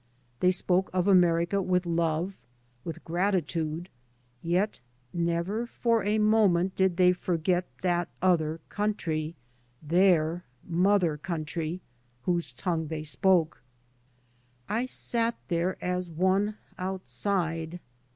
They 0.39 0.49
spoke 0.49 0.89
of 0.93 1.07
America 1.07 1.61
with 1.61 1.85
love, 1.85 2.33
with 2.83 3.03
grati 3.05 3.45
tude, 3.45 3.87
yet 4.41 4.79
never 5.13 5.67
for 5.67 6.03
a 6.03 6.17
moment 6.17 6.75
did 6.75 6.97
they 6.97 7.13
forget 7.13 7.67
that 7.83 8.09
other 8.19 8.61
country— 8.67 9.35
their" 9.99 10.43
mother 10.67 11.17
coun 11.19 11.45
try" 11.45 11.81
whose 12.23 12.51
tongue 12.51 12.87
they 12.87 13.03
spoke. 13.03 13.61
3 14.67 14.73
by 14.73 14.73
Google 14.73 14.73
MY 14.73 14.73
MOTHER 14.73 14.79
AND 14.79 14.79
I 14.79 14.81
I 14.81 14.85
sat 14.87 15.37
there 15.49 15.85
as 15.85 16.09
one 16.09 16.57
outside. 16.79 17.79